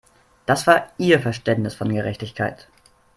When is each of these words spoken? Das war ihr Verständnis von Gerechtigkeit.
Das 0.47 0.65
war 0.65 0.91
ihr 0.97 1.19
Verständnis 1.19 1.75
von 1.75 1.93
Gerechtigkeit. 1.93 2.67